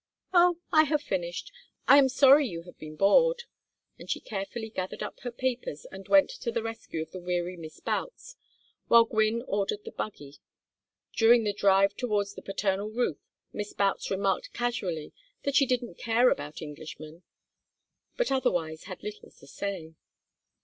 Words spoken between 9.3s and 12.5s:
ordered the buggy. During the drive towards the